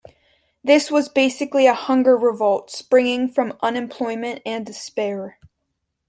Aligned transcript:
This 0.63 0.89
was 0.89 1.09
basically 1.09 1.67
a 1.67 1.75
hunger 1.75 2.17
revolt, 2.17 2.71
springing 2.71 3.29
from 3.31 3.55
unemployment 3.61 4.41
and 4.47 4.65
despair. 4.65 5.37